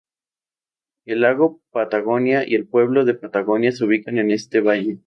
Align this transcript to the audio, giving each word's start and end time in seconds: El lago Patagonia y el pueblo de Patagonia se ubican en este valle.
El 1.05 1.21
lago 1.21 1.61
Patagonia 1.69 2.43
y 2.43 2.55
el 2.55 2.65
pueblo 2.67 3.05
de 3.05 3.13
Patagonia 3.13 3.71
se 3.71 3.85
ubican 3.85 4.17
en 4.17 4.31
este 4.31 4.59
valle. 4.59 4.97